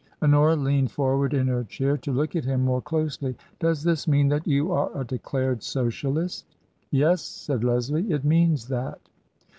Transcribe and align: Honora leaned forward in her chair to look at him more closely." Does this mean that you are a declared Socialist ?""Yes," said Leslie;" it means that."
Honora 0.19 0.55
leaned 0.55 0.89
forward 0.91 1.31
in 1.31 1.45
her 1.45 1.63
chair 1.63 1.95
to 1.95 2.11
look 2.11 2.35
at 2.35 2.43
him 2.43 2.65
more 2.65 2.81
closely." 2.81 3.35
Does 3.59 3.83
this 3.83 4.07
mean 4.07 4.29
that 4.29 4.47
you 4.47 4.71
are 4.71 4.89
a 4.99 5.05
declared 5.05 5.61
Socialist 5.61 6.43
?""Yes," 6.89 7.21
said 7.21 7.63
Leslie;" 7.63 8.09
it 8.11 8.23
means 8.23 8.67
that." 8.69 8.99